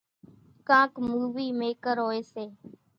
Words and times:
ڪانڪ 0.67 0.93
مُووِي 1.07 1.47
ميڪر 1.59 1.95
هوئيَ 2.05 2.21
سي۔ 2.33 2.45